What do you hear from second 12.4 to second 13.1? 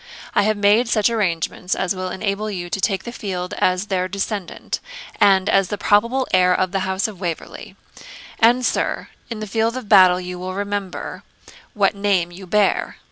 bear.